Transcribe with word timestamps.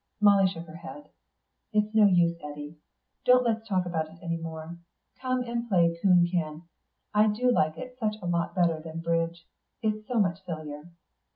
Molly 0.19 0.47
shook 0.47 0.65
her 0.65 0.77
head. 0.77 1.09
"It's 1.73 1.93
no 1.93 2.07
use, 2.07 2.35
Eddy. 2.41 2.79
Don't 3.23 3.43
let's 3.43 3.69
talk 3.69 3.85
about 3.85 4.09
it 4.09 4.17
any 4.23 4.37
more. 4.37 4.79
Come 5.21 5.43
and 5.43 5.69
play 5.69 5.95
coon 6.01 6.25
can; 6.25 6.63
I 7.13 7.27
do 7.27 7.51
like 7.51 7.77
it 7.77 7.99
such 7.99 8.15
a 8.19 8.25
lot 8.25 8.55
better 8.55 8.79
than 8.83 9.01
bridge; 9.01 9.45
it's 9.83 10.07
so 10.07 10.15
much 10.19 10.43
sillier." 10.43 10.85